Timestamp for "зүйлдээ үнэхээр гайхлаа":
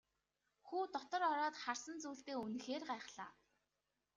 2.03-3.29